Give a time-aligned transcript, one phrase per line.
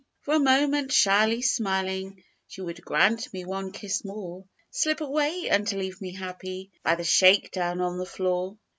[0.21, 5.71] For a moment shyly smiling, She would grant me one kiss more Slip away and
[5.73, 8.57] leave me happy By the shake down on the floor.